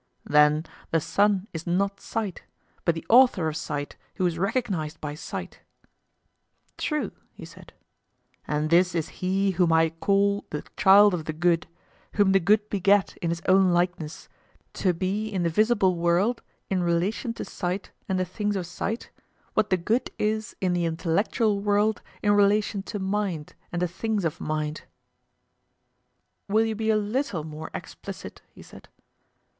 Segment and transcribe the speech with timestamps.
[0.25, 2.41] Then the sun is not sight,
[2.85, 5.59] but the author of sight who is recognised by sight?
[6.75, 7.71] True, he said.
[8.47, 11.67] And this is he whom I call the child of the good,
[12.13, 14.27] whom the good begat in his own likeness,
[14.73, 19.11] to be in the visible world, in relation to sight and the things of sight,
[19.53, 24.25] what the good is in the intellectual world in relation to mind and the things
[24.25, 24.85] of mind:
[26.47, 28.41] Will you be a little more explicit?
[28.49, 28.89] he said.